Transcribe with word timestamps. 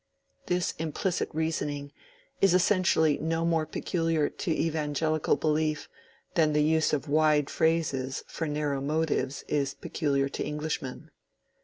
This 0.47 0.73
implicit 0.79 1.29
reasoning 1.31 1.91
is 2.41 2.55
essentially 2.55 3.19
no 3.19 3.45
more 3.45 3.67
peculiar 3.67 4.29
to 4.29 4.51
evangelical 4.51 5.35
belief 5.35 5.87
than 6.33 6.53
the 6.53 6.63
use 6.63 6.91
of 6.91 7.07
wide 7.07 7.51
phrases 7.51 8.23
for 8.27 8.47
narrow 8.47 8.81
motives 8.81 9.43
is 9.47 9.75
peculiar 9.75 10.27
to 10.27 10.43
Englishmen. 10.43 11.11